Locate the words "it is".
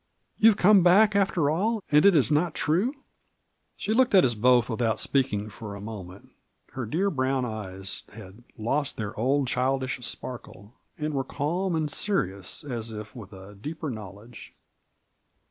2.07-2.31